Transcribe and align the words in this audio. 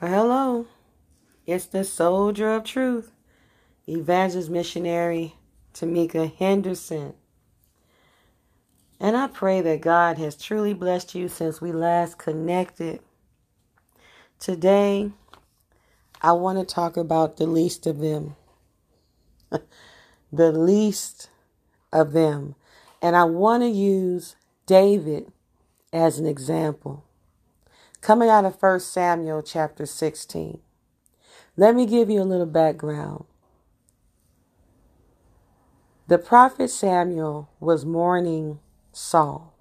Hello. 0.00 0.66
It's 1.44 1.66
the 1.66 1.82
soldier 1.82 2.54
of 2.54 2.62
truth, 2.62 3.10
evangelist 3.88 4.48
missionary 4.48 5.34
Tamika 5.74 6.32
Henderson. 6.36 7.14
And 9.00 9.16
I 9.16 9.26
pray 9.26 9.60
that 9.60 9.80
God 9.80 10.16
has 10.18 10.36
truly 10.36 10.72
blessed 10.72 11.16
you 11.16 11.26
since 11.26 11.60
we 11.60 11.72
last 11.72 12.16
connected. 12.16 13.00
Today, 14.38 15.10
I 16.22 16.30
want 16.30 16.60
to 16.60 16.74
talk 16.74 16.96
about 16.96 17.36
the 17.36 17.48
least 17.48 17.84
of 17.84 17.98
them. 17.98 18.36
the 20.32 20.52
least 20.52 21.28
of 21.92 22.12
them. 22.12 22.54
And 23.02 23.16
I 23.16 23.24
want 23.24 23.64
to 23.64 23.68
use 23.68 24.36
David 24.64 25.32
as 25.92 26.20
an 26.20 26.26
example. 26.26 27.02
Coming 28.08 28.30
out 28.30 28.46
of 28.46 28.56
1 28.58 28.80
Samuel 28.80 29.42
chapter 29.42 29.84
16. 29.84 30.60
Let 31.58 31.74
me 31.74 31.84
give 31.84 32.08
you 32.08 32.22
a 32.22 32.24
little 32.24 32.46
background. 32.46 33.26
The 36.06 36.16
prophet 36.16 36.70
Samuel 36.70 37.50
was 37.60 37.84
mourning 37.84 38.60
Saul. 38.92 39.52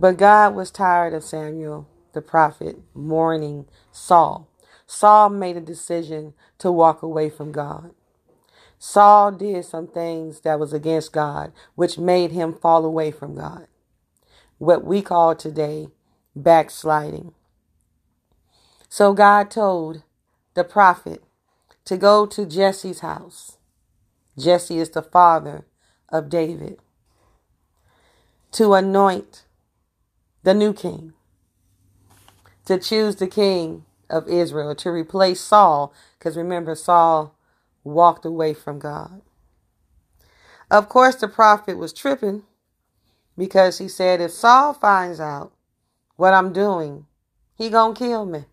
But 0.00 0.16
God 0.16 0.54
was 0.54 0.70
tired 0.70 1.12
of 1.12 1.22
Samuel, 1.22 1.86
the 2.14 2.22
prophet, 2.22 2.78
mourning 2.94 3.66
Saul. 3.92 4.48
Saul 4.86 5.28
made 5.28 5.58
a 5.58 5.60
decision 5.60 6.32
to 6.56 6.72
walk 6.72 7.02
away 7.02 7.28
from 7.28 7.52
God. 7.52 7.90
Saul 8.78 9.32
did 9.32 9.66
some 9.66 9.86
things 9.86 10.40
that 10.40 10.58
was 10.58 10.72
against 10.72 11.12
God, 11.12 11.52
which 11.74 11.98
made 11.98 12.32
him 12.32 12.54
fall 12.54 12.86
away 12.86 13.10
from 13.10 13.34
God. 13.34 13.66
What 14.56 14.82
we 14.82 15.02
call 15.02 15.34
today 15.34 15.88
backsliding. 16.36 17.34
So 18.88 19.12
God 19.12 19.50
told 19.50 20.02
the 20.54 20.64
prophet 20.64 21.22
to 21.84 21.96
go 21.96 22.26
to 22.26 22.46
Jesse's 22.46 23.00
house. 23.00 23.58
Jesse 24.38 24.78
is 24.78 24.90
the 24.90 25.02
father 25.02 25.66
of 26.10 26.28
David. 26.28 26.78
To 28.52 28.74
anoint 28.74 29.44
the 30.42 30.54
new 30.54 30.72
king. 30.72 31.12
To 32.66 32.78
choose 32.78 33.16
the 33.16 33.26
king 33.28 33.84
of 34.10 34.28
Israel 34.28 34.74
to 34.76 34.90
replace 34.90 35.40
Saul, 35.40 35.92
because 36.18 36.36
remember, 36.36 36.74
Saul 36.74 37.34
walked 37.84 38.24
away 38.24 38.54
from 38.54 38.78
God. 38.78 39.22
Of 40.70 40.88
course, 40.88 41.16
the 41.16 41.28
prophet 41.28 41.78
was 41.78 41.92
tripping 41.92 42.42
because 43.38 43.78
he 43.78 43.88
said, 43.88 44.20
if 44.20 44.32
Saul 44.32 44.74
finds 44.74 45.20
out 45.20 45.52
what 46.18 46.34
I'm 46.34 46.52
doing, 46.52 47.06
he 47.56 47.70
gonna 47.70 47.94
kill 47.94 48.26
me. 48.26 48.46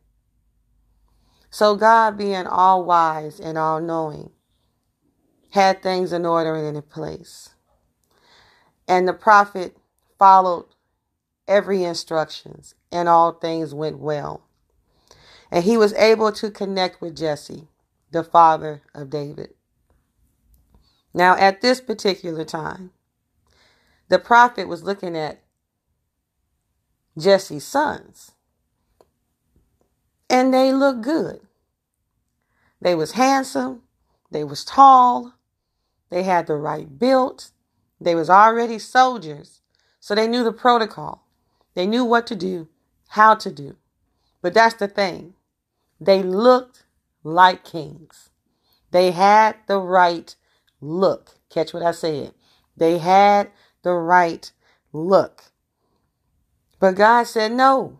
So 1.52 1.75
God, 1.75 2.17
being 2.17 2.47
all 2.47 2.85
wise 2.85 3.39
and 3.39 3.58
all 3.58 3.81
knowing, 3.81 4.31
had 5.52 5.83
things 5.83 6.13
in 6.13 6.25
order 6.25 6.55
and 6.55 6.77
in 6.77 6.83
place. 6.83 7.52
And 8.88 9.08
the 9.08 9.13
prophet 9.13 9.77
followed 10.19 10.66
every 11.47 11.83
instructions 11.83 12.75
and 12.91 13.09
all 13.09 13.33
things 13.33 13.73
went 13.73 13.99
well. 13.99 14.43
And 15.52 15.63
he 15.66 15.77
was 15.77 15.93
able 15.93 16.31
to 16.33 16.52
connect 16.52 17.02
with 17.02 17.17
Jesse, 17.17 17.67
the 18.11 18.23
father 18.23 18.83
of 18.95 19.09
David. 19.09 19.52
Now, 21.13 21.36
at 21.38 21.61
this 21.61 21.81
particular 21.81 22.45
time, 22.45 22.91
the 24.09 24.19
prophet 24.19 24.67
was 24.67 24.83
looking 24.83 25.17
at 25.17 25.41
Jesse's 27.17 27.66
sons. 27.66 28.31
And 30.30 30.53
they 30.53 30.71
looked 30.73 31.02
good. 31.02 31.41
They 32.81 32.95
was 32.95 33.13
handsome, 33.13 33.81
they 34.31 34.43
was 34.43 34.65
tall, 34.65 35.33
they 36.09 36.23
had 36.23 36.48
the 36.48 36.55
right 36.55 36.99
build, 36.99 37.52
they 37.99 38.15
was 38.15 38.30
already 38.30 38.80
soldiers. 38.80 39.61
So 39.99 40.14
they 40.14 40.27
knew 40.27 40.43
the 40.43 40.52
protocol. 40.52 41.26
They 41.73 41.87
knew 41.87 42.05
what 42.05 42.27
to 42.27 42.36
do, 42.36 42.67
how 43.09 43.36
to 43.36 43.52
do. 43.52 43.76
But 44.42 44.53
that's 44.53 44.76
the 44.76 44.87
thing. 44.87 45.33
They 45.99 46.21
looked 46.21 46.86
like 47.23 47.64
kings. 47.64 48.30
They 48.92 49.11
had 49.11 49.55
the 49.67 49.80
right 49.80 50.36
look. 50.80 51.39
Catch 51.49 51.73
what 51.73 51.83
I 51.83 51.92
said. 51.92 52.33
They 52.77 52.99
had 52.99 53.49
the 53.82 53.93
right 53.93 54.52
look. 54.93 55.45
But 56.80 56.95
God 56.95 57.23
said, 57.23 57.52
no, 57.52 57.99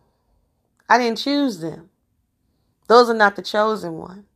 I 0.88 0.98
didn't 0.98 1.18
choose 1.18 1.60
them. 1.60 1.90
Those 2.88 3.10
are 3.10 3.14
not 3.14 3.36
the 3.36 3.42
chosen 3.42 3.94
one. 3.94 4.26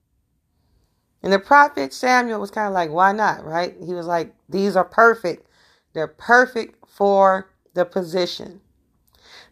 And 1.23 1.33
the 1.33 1.39
prophet 1.39 1.93
Samuel 1.93 2.41
was 2.41 2.51
kind 2.51 2.67
of 2.67 2.73
like, 2.73 2.91
why 2.91 3.13
not? 3.13 3.45
Right? 3.45 3.77
He 3.85 3.95
was 3.95 4.07
like, 4.07 4.35
these 4.49 4.77
are 4.77 4.85
perfect. 4.85 5.47
They're 5.93 6.09
perfect 6.09 6.89
for 6.89 7.51
the 7.75 7.85
position. 7.85 8.61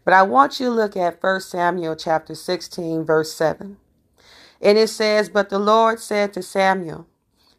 But 0.03 0.13
I 0.13 0.23
want 0.23 0.59
you 0.59 0.67
to 0.67 0.71
look 0.71 0.97
at 0.97 1.21
1 1.21 1.41
Samuel 1.41 1.95
chapter 1.95 2.33
16, 2.33 3.03
verse 3.05 3.33
7. 3.33 3.77
And 4.61 4.77
it 4.77 4.89
says, 4.89 5.29
But 5.29 5.49
the 5.49 5.59
Lord 5.59 5.99
said 5.99 6.33
to 6.33 6.41
Samuel, 6.41 7.07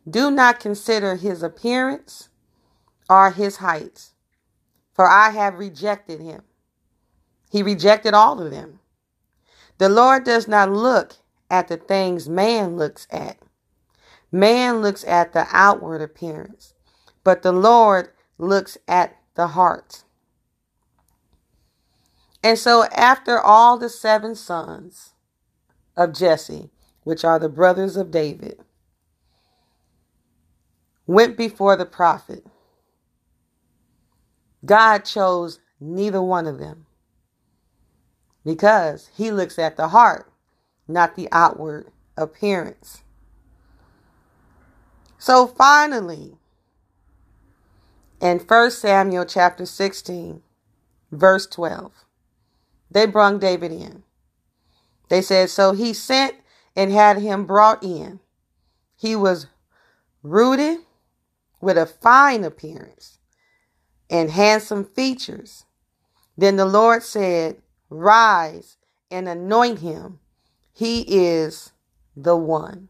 Do 0.08 0.30
not 0.30 0.60
consider 0.60 1.16
his 1.16 1.42
appearance 1.42 2.28
or 3.08 3.30
his 3.30 3.58
height, 3.58 4.10
for 4.92 5.08
I 5.08 5.30
have 5.30 5.58
rejected 5.58 6.20
him. 6.20 6.42
He 7.50 7.62
rejected 7.62 8.14
all 8.14 8.40
of 8.40 8.50
them. 8.50 8.80
The 9.78 9.88
Lord 9.88 10.24
does 10.24 10.48
not 10.48 10.70
look 10.70 11.14
at 11.50 11.68
the 11.68 11.76
things 11.76 12.28
man 12.28 12.76
looks 12.76 13.06
at. 13.10 13.38
Man 14.32 14.82
looks 14.82 15.04
at 15.04 15.32
the 15.32 15.46
outward 15.50 16.00
appearance, 16.02 16.74
but 17.24 17.42
the 17.42 17.52
Lord 17.52 18.10
looks 18.38 18.78
at 18.86 19.16
the 19.34 19.48
heart. 19.48 20.04
And 22.42 22.58
so, 22.58 22.84
after 22.94 23.38
all 23.40 23.78
the 23.78 23.88
seven 23.90 24.34
sons 24.34 25.14
of 25.96 26.14
Jesse, 26.14 26.70
which 27.04 27.24
are 27.24 27.38
the 27.38 27.48
brothers 27.48 27.96
of 27.96 28.10
David, 28.10 28.60
went 31.06 31.36
before 31.36 31.76
the 31.76 31.86
prophet, 31.86 32.46
God 34.64 35.00
chose 35.04 35.60
neither 35.80 36.22
one 36.22 36.46
of 36.46 36.58
them 36.58 36.86
because 38.44 39.10
he 39.14 39.30
looks 39.30 39.58
at 39.58 39.76
the 39.76 39.88
heart, 39.88 40.30
not 40.88 41.16
the 41.16 41.28
outward 41.32 41.90
appearance. 42.16 43.02
So 45.18 45.46
finally, 45.46 46.36
in 48.20 48.38
1 48.38 48.70
Samuel 48.70 49.24
chapter 49.24 49.66
16, 49.66 50.42
verse 51.12 51.46
12, 51.46 51.92
they 52.90 53.06
brung 53.06 53.38
David 53.38 53.72
in. 53.72 54.02
They 55.08 55.22
said, 55.22 55.50
So 55.50 55.72
he 55.72 55.92
sent 55.92 56.36
and 56.74 56.92
had 56.92 57.18
him 57.18 57.44
brought 57.44 57.82
in. 57.82 58.20
He 58.96 59.16
was 59.16 59.46
rooted 60.22 60.78
with 61.60 61.76
a 61.76 61.86
fine 61.86 62.44
appearance 62.44 63.18
and 64.08 64.30
handsome 64.30 64.84
features. 64.84 65.64
Then 66.36 66.56
the 66.56 66.64
Lord 66.66 67.02
said, 67.02 67.56
Rise 67.90 68.76
and 69.10 69.28
anoint 69.28 69.80
him. 69.80 70.20
He 70.72 71.02
is 71.02 71.72
the 72.16 72.36
one. 72.36 72.88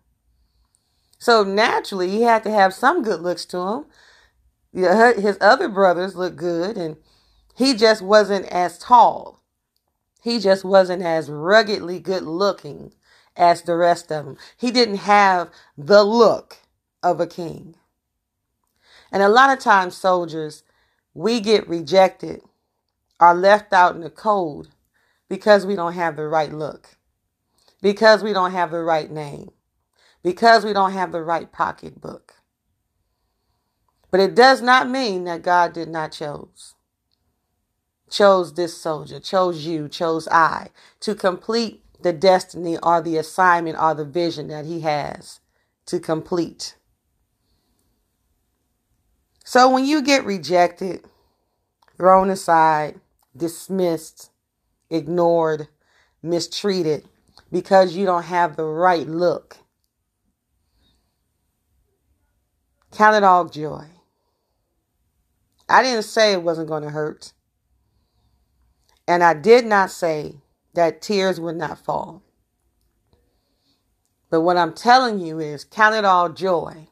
So 1.18 1.42
naturally, 1.42 2.10
he 2.10 2.22
had 2.22 2.44
to 2.44 2.50
have 2.50 2.72
some 2.72 3.02
good 3.02 3.20
looks 3.20 3.44
to 3.46 3.58
him. 3.58 3.84
His 4.72 5.36
other 5.40 5.68
brothers 5.68 6.14
looked 6.14 6.36
good, 6.36 6.76
and 6.76 6.96
he 7.56 7.74
just 7.74 8.02
wasn't 8.02 8.46
as 8.46 8.78
tall. 8.78 9.42
He 10.22 10.38
just 10.38 10.64
wasn't 10.64 11.03
as 11.03 11.28
ruggedly 11.30 11.98
good 11.98 12.22
looking 12.22 12.92
as 13.36 13.62
the 13.62 13.76
rest 13.76 14.12
of 14.12 14.26
them. 14.26 14.36
He 14.56 14.70
didn't 14.70 14.96
have 14.96 15.50
the 15.76 16.04
look 16.04 16.58
of 17.03 17.20
a 17.20 17.26
king. 17.26 17.74
And 19.10 19.22
a 19.22 19.28
lot 19.28 19.50
of 19.50 19.58
times, 19.58 19.96
soldiers, 19.96 20.62
we 21.14 21.41
get 21.41 21.68
rejected 21.68 22.42
are 23.18 23.34
left 23.34 23.72
out 23.72 23.94
in 23.94 24.03
the 24.03 24.10
cold 24.10 24.68
because 25.30 25.66
we 25.66 25.77
don't 25.77 25.94
have 25.94 26.16
the 26.16 26.28
right 26.28 26.53
look, 26.53 26.98
because 27.82 28.22
we 28.22 28.34
don't 28.34 28.53
have 28.53 28.72
the 28.72 28.82
right 28.82 29.10
name, 29.10 29.53
because 30.22 30.66
we 30.66 30.74
don't 30.74 30.92
have 30.92 31.12
the 31.12 31.22
right 31.22 31.53
pocketbook. 31.53 32.34
But 34.10 34.21
it 34.21 34.34
does 34.34 34.62
not 34.62 34.91
mean 34.91 35.24
that 35.24 35.42
God 35.42 35.72
did 35.72 35.88
not 35.88 36.12
chose. 36.12 36.74
Chose 38.10 38.54
this 38.54 38.77
soldier, 38.77 39.21
chose 39.21 39.66
you, 39.66 39.88
chose 39.88 40.28
I 40.28 40.71
to 41.00 41.15
complete 41.15 41.84
the 42.03 42.12
destiny 42.12 42.78
or 42.78 43.00
the 43.00 43.16
assignment 43.18 43.78
or 43.80 43.94
the 43.94 44.04
vision 44.04 44.48
that 44.48 44.66
he 44.66 44.80
has 44.80 45.41
to 45.86 46.00
complete. 46.00 46.77
So 49.44 49.71
when 49.71 49.84
you 49.84 50.03
get 50.03 50.24
rejected, 50.24 51.04
thrown 51.97 52.30
aside, 52.30 53.00
dismissed, 53.36 54.30
ignored, 54.91 55.69
mistreated, 56.22 57.09
because 57.51 57.97
you 57.97 58.04
don't 58.04 58.25
have 58.25 58.57
the 58.57 58.65
right 58.65 59.07
look. 59.07 59.59
Count 62.92 63.16
it 63.16 63.25
all 63.25 63.47
joy. 63.47 63.87
I 65.69 65.83
didn't 65.83 66.03
say 66.03 66.33
it 66.33 66.42
wasn't 66.42 66.69
going 66.69 66.83
to 66.83 66.91
hurt. 66.91 67.33
And 69.07 69.22
I 69.22 69.34
did 69.34 69.65
not 69.65 69.91
say 69.91 70.37
that 70.75 71.01
tears 71.01 71.41
would 71.41 71.57
not 71.57 71.84
fall. 71.84 72.22
But 74.31 74.42
what 74.42 74.57
I'm 74.57 74.72
telling 74.72 75.19
you 75.19 75.39
is 75.39 75.65
count 75.65 75.95
it 75.95 76.04
all 76.04 76.28
joy. 76.28 76.89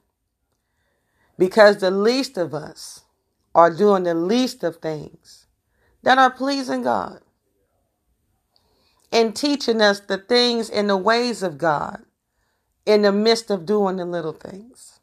Because 1.36 1.78
the 1.78 1.90
least 1.90 2.36
of 2.36 2.54
us 2.54 3.04
are 3.54 3.74
doing 3.74 4.04
the 4.04 4.14
least 4.14 4.64
of 4.64 4.76
things 4.76 5.46
that 6.02 6.18
are 6.18 6.30
pleasing 6.30 6.82
God 6.82 7.20
and 9.12 9.34
teaching 9.34 9.80
us 9.80 10.00
the 10.00 10.18
things 10.18 10.70
and 10.70 10.90
the 10.90 10.96
ways 10.96 11.42
of 11.42 11.58
God 11.58 12.04
in 12.86 13.02
the 13.02 13.12
midst 13.12 13.50
of 13.50 13.66
doing 13.66 13.96
the 13.96 14.04
little 14.04 14.32
things. 14.32 15.00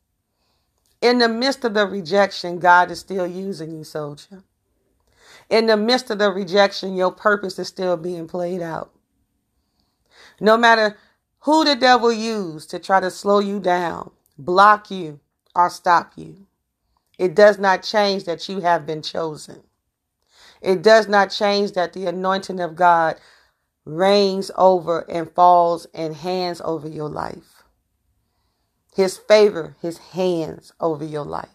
In 1.01 1.19
the 1.19 1.29
midst 1.29 1.63
of 1.65 1.73
the 1.73 1.85
rejection, 1.85 2.59
God 2.59 2.91
is 2.91 2.99
still 2.99 3.27
using 3.27 3.71
you, 3.77 3.83
soldier. 3.83 4.43
In 5.49 5.67
the 5.67 5.77
midst 5.77 6.09
of 6.09 6.19
the 6.19 6.31
rejection, 6.31 6.95
your 6.95 7.11
purpose 7.11 7.59
is 7.59 7.67
still 7.67 7.97
being 7.97 8.27
played 8.27 8.61
out. 8.61 8.91
No 10.39 10.57
matter 10.57 10.97
who 11.41 11.63
the 11.63 11.75
devil 11.75 12.11
used 12.11 12.69
to 12.71 12.79
try 12.79 12.99
to 12.99 13.11
slow 13.11 13.39
you 13.39 13.59
down, 13.59 14.11
block 14.37 14.91
you, 14.91 15.19
or 15.55 15.69
stop 15.69 16.13
you, 16.15 16.47
it 17.17 17.35
does 17.35 17.59
not 17.59 17.83
change 17.83 18.25
that 18.25 18.49
you 18.49 18.61
have 18.61 18.85
been 18.85 19.01
chosen. 19.01 19.61
It 20.61 20.81
does 20.81 21.07
not 21.07 21.31
change 21.31 21.73
that 21.73 21.93
the 21.93 22.07
anointing 22.07 22.59
of 22.59 22.75
God 22.75 23.17
reigns 23.85 24.51
over 24.57 25.01
and 25.09 25.31
falls 25.31 25.85
and 25.93 26.15
hands 26.15 26.61
over 26.65 26.89
your 26.89 27.09
life. 27.09 27.63
His 28.95 29.17
favor, 29.17 29.75
his 29.81 29.97
hands 29.97 30.73
over 30.79 31.05
your 31.05 31.25
life. 31.25 31.49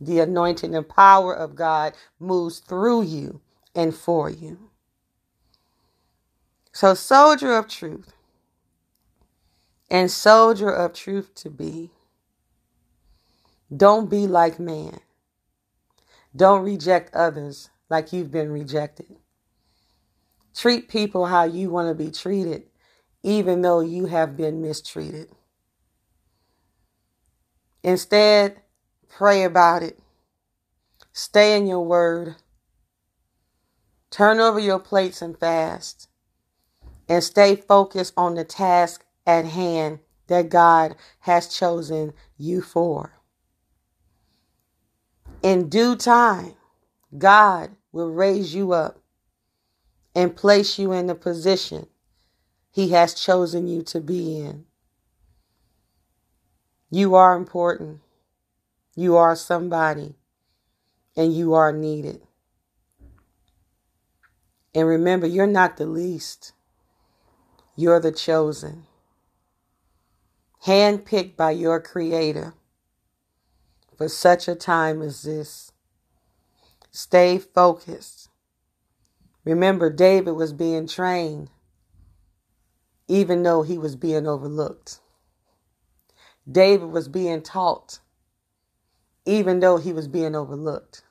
The 0.00 0.20
anointing 0.20 0.74
and 0.74 0.88
power 0.88 1.34
of 1.34 1.54
God 1.54 1.94
moves 2.18 2.58
through 2.58 3.02
you 3.02 3.40
and 3.74 3.94
for 3.94 4.28
you. 4.28 4.70
So, 6.72 6.94
soldier 6.94 7.54
of 7.54 7.68
truth 7.68 8.12
and 9.90 10.10
soldier 10.10 10.70
of 10.70 10.92
truth 10.92 11.34
to 11.36 11.50
be, 11.50 11.90
don't 13.74 14.10
be 14.10 14.26
like 14.26 14.58
man. 14.58 15.00
Don't 16.34 16.64
reject 16.64 17.14
others 17.14 17.70
like 17.88 18.12
you've 18.12 18.30
been 18.30 18.50
rejected. 18.50 19.16
Treat 20.56 20.88
people 20.88 21.26
how 21.26 21.44
you 21.44 21.68
want 21.68 21.88
to 21.88 21.94
be 21.94 22.10
treated, 22.10 22.62
even 23.22 23.60
though 23.60 23.80
you 23.80 24.06
have 24.06 24.38
been 24.38 24.62
mistreated. 24.62 25.30
Instead, 27.82 28.62
pray 29.06 29.44
about 29.44 29.82
it. 29.82 29.98
Stay 31.12 31.56
in 31.58 31.66
your 31.66 31.84
word. 31.84 32.36
Turn 34.10 34.40
over 34.40 34.58
your 34.58 34.78
plates 34.78 35.20
and 35.20 35.38
fast. 35.38 36.08
And 37.06 37.22
stay 37.22 37.54
focused 37.56 38.14
on 38.16 38.34
the 38.34 38.44
task 38.44 39.04
at 39.26 39.44
hand 39.44 39.98
that 40.28 40.48
God 40.48 40.96
has 41.20 41.48
chosen 41.48 42.14
you 42.38 42.62
for. 42.62 43.12
In 45.42 45.68
due 45.68 45.96
time, 45.96 46.54
God 47.16 47.72
will 47.92 48.10
raise 48.10 48.54
you 48.54 48.72
up 48.72 49.00
and 50.16 50.34
place 50.34 50.78
you 50.78 50.92
in 50.92 51.06
the 51.06 51.14
position 51.14 51.86
He 52.72 52.90
has 52.90 53.14
chosen 53.14 53.68
you 53.68 53.82
to 53.82 54.00
be 54.00 54.40
in. 54.40 54.64
You 56.90 57.14
are 57.14 57.36
important. 57.36 58.00
You 58.94 59.16
are 59.16 59.36
somebody. 59.36 60.16
And 61.16 61.34
you 61.36 61.54
are 61.54 61.72
needed. 61.72 62.22
And 64.74 64.88
remember, 64.88 65.26
you're 65.26 65.46
not 65.46 65.76
the 65.76 65.86
least. 65.86 66.52
You're 67.76 68.00
the 68.00 68.12
chosen. 68.12 68.84
Handpicked 70.64 71.36
by 71.36 71.50
your 71.52 71.80
Creator 71.80 72.54
for 73.96 74.08
such 74.08 74.48
a 74.48 74.54
time 74.54 75.02
as 75.02 75.22
this. 75.22 75.72
Stay 76.90 77.38
focused. 77.38 78.28
Remember, 79.46 79.90
David 79.90 80.32
was 80.32 80.52
being 80.52 80.88
trained 80.88 81.50
even 83.08 83.44
though 83.44 83.62
he 83.62 83.78
was 83.78 83.94
being 83.94 84.26
overlooked. 84.26 84.98
David 86.50 86.90
was 86.90 87.08
being 87.08 87.42
taught 87.42 88.00
even 89.24 89.60
though 89.60 89.76
he 89.76 89.92
was 89.92 90.08
being 90.08 90.34
overlooked. 90.34 91.02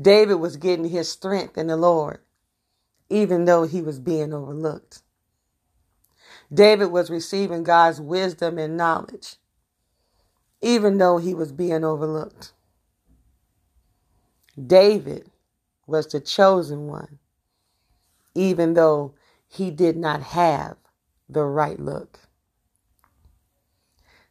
David 0.00 0.36
was 0.36 0.56
getting 0.56 0.88
his 0.88 1.10
strength 1.10 1.58
in 1.58 1.66
the 1.66 1.76
Lord 1.76 2.20
even 3.10 3.44
though 3.44 3.64
he 3.64 3.82
was 3.82 4.00
being 4.00 4.32
overlooked. 4.32 5.02
David 6.52 6.86
was 6.86 7.10
receiving 7.10 7.62
God's 7.62 8.00
wisdom 8.00 8.58
and 8.58 8.76
knowledge 8.76 9.36
even 10.62 10.96
though 10.96 11.18
he 11.18 11.34
was 11.34 11.52
being 11.52 11.84
overlooked. 11.84 12.54
David 14.66 15.30
was 15.86 16.06
the 16.08 16.20
chosen 16.20 16.86
one, 16.86 17.18
even 18.34 18.74
though 18.74 19.14
he 19.46 19.70
did 19.70 19.96
not 19.96 20.22
have 20.22 20.76
the 21.28 21.44
right 21.44 21.80
look. 21.80 22.20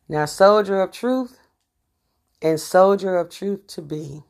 Now, 0.07 0.25
soldier 0.25 0.81
of 0.81 0.91
truth 0.91 1.39
and 2.41 2.59
soldier 2.59 3.17
of 3.17 3.29
truth 3.29 3.67
to 3.67 3.81
be, 3.81 4.23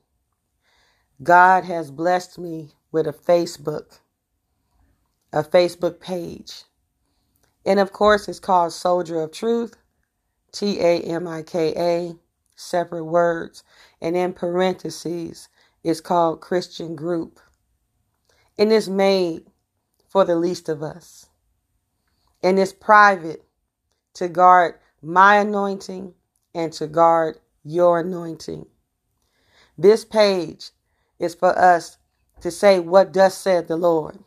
God 1.22 1.66
has 1.66 1.92
blessed 1.92 2.38
me 2.38 2.72
with 2.92 3.08
a 3.08 3.14
Facebook, 3.14 4.00
a 5.34 5.44
Facebook 5.44 6.00
page. 6.00 6.64
And 7.66 7.80
of 7.80 7.92
course, 7.92 8.28
it's 8.28 8.40
called 8.40 8.74
Soldier 8.74 9.22
of 9.22 9.32
Truth, 9.32 9.76
T 10.52 10.80
A 10.80 11.02
M 11.02 11.28
I 11.28 11.42
K 11.42 11.74
A, 11.76 12.16
separate 12.56 13.06
words. 13.06 13.64
And 14.02 14.16
in 14.16 14.34
parentheses, 14.34 15.50
it's 15.86 16.02
called 16.02 16.42
Christian 16.42 16.96
Group. 16.96 17.40
And 18.58 18.74
it's 18.74 18.88
made 18.88 19.44
for 20.08 20.26
the 20.26 20.36
least 20.36 20.68
of 20.68 20.82
us. 20.82 21.28
And 22.42 22.58
it's 22.58 22.74
private 22.74 23.46
to 24.16 24.28
guard 24.28 24.80
my 25.04 25.38
anointing 25.38 26.16
and 26.56 26.74
to 26.74 26.88
guard 26.88 27.38
your 27.64 28.00
anointing. 28.00 28.66
This 29.78 30.04
page 30.04 30.72
is 31.20 31.36
for 31.36 31.56
us 31.56 31.98
to 32.42 32.50
say, 32.50 32.80
What 32.80 33.12
does 33.14 33.36
said 33.36 33.68
the 33.68 33.78
Lord? 33.78 34.18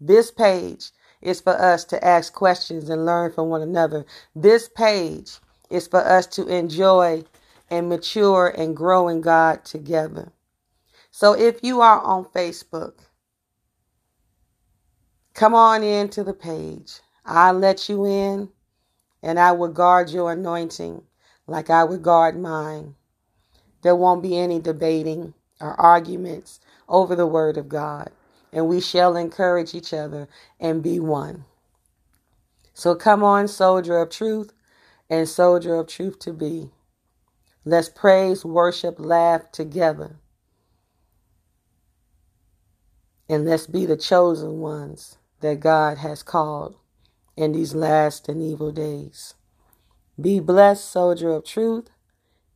This 0.00 0.30
page 0.30 0.90
is 1.20 1.40
for 1.40 1.60
us 1.60 1.84
to 1.86 2.04
ask 2.04 2.32
questions 2.32 2.88
and 2.88 3.04
learn 3.04 3.32
from 3.32 3.48
one 3.48 3.62
another. 3.62 4.04
This 4.36 4.68
page 4.68 5.38
is 5.68 5.88
for 5.88 6.00
us 6.00 6.28
to 6.28 6.46
enjoy 6.46 7.24
and 7.68 7.88
mature 7.88 8.54
and 8.56 8.76
grow 8.76 9.08
in 9.08 9.20
God 9.20 9.64
together. 9.64 10.30
So 11.12 11.34
if 11.34 11.64
you 11.64 11.82
are 11.82 12.00
on 12.02 12.26
Facebook, 12.26 12.94
come 15.34 15.54
on 15.54 15.84
in 15.84 16.10
to 16.10 16.24
the 16.24 16.34
page. 16.34 17.00
I'll 17.26 17.54
let 17.54 17.88
you 17.88 18.06
in 18.06 18.50
and 19.22 19.38
I 19.38 19.52
will 19.52 19.68
guard 19.68 20.10
your 20.10 20.32
anointing 20.32 21.02
like 21.46 21.70
I 21.70 21.84
would 21.84 22.02
guard 22.02 22.38
mine. 22.38 22.96
There 23.82 23.96
won't 23.96 24.22
be 24.22 24.38
any 24.38 24.60
debating 24.60 25.34
or 25.60 25.80
arguments 25.80 26.60
over 26.88 27.16
the 27.16 27.26
word 27.26 27.56
of 27.56 27.68
God, 27.68 28.10
and 28.52 28.68
we 28.68 28.80
shall 28.80 29.16
encourage 29.16 29.74
each 29.74 29.94
other 29.94 30.28
and 30.60 30.82
be 30.82 31.00
one. 31.00 31.44
So 32.74 32.94
come 32.94 33.22
on, 33.24 33.48
soldier 33.48 33.98
of 33.98 34.10
truth 34.10 34.52
and 35.10 35.28
soldier 35.28 35.76
of 35.76 35.88
truth 35.88 36.18
to 36.20 36.32
be. 36.32 36.70
Let's 37.64 37.88
praise, 37.90 38.44
worship, 38.44 38.96
laugh 38.98 39.52
together. 39.52 40.16
And 43.32 43.46
let's 43.46 43.66
be 43.66 43.86
the 43.86 43.96
chosen 43.96 44.58
ones 44.58 45.16
that 45.40 45.58
God 45.58 45.96
has 45.96 46.22
called 46.22 46.76
in 47.34 47.52
these 47.52 47.74
last 47.74 48.28
and 48.28 48.42
evil 48.42 48.70
days. 48.72 49.36
Be 50.20 50.38
blessed, 50.38 50.90
soldier 50.90 51.30
of 51.30 51.46
truth. 51.46 51.88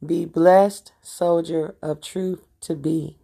Be 0.04 0.26
blessed, 0.26 0.92
soldier 1.00 1.76
of 1.80 2.02
truth 2.02 2.46
to 2.60 2.76
be. 2.76 3.16